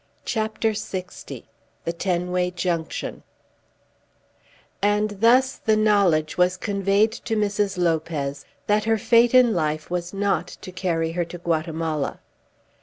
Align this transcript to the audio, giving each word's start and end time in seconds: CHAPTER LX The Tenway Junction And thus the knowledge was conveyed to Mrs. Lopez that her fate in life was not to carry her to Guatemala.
CHAPTER 0.25 0.71
LX 0.71 1.43
The 1.85 1.93
Tenway 1.93 2.49
Junction 2.49 3.21
And 4.81 5.11
thus 5.21 5.57
the 5.57 5.75
knowledge 5.77 6.39
was 6.39 6.57
conveyed 6.57 7.11
to 7.11 7.35
Mrs. 7.35 7.77
Lopez 7.77 8.43
that 8.65 8.85
her 8.85 8.97
fate 8.97 9.35
in 9.35 9.53
life 9.53 9.91
was 9.91 10.11
not 10.11 10.47
to 10.47 10.71
carry 10.71 11.11
her 11.11 11.25
to 11.25 11.37
Guatemala. 11.37 12.19